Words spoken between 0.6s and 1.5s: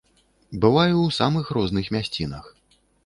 Бываю ў самых